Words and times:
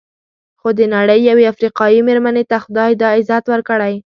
خو 0.59 0.69
د 0.79 0.81
نړۍ 0.95 1.19
یوې 1.29 1.45
افریقایي 1.53 1.99
مېرمنې 2.07 2.43
ته 2.49 2.57
خدای 2.63 2.91
دا 3.01 3.09
عزت 3.17 3.43
ورکړی. 3.49 3.93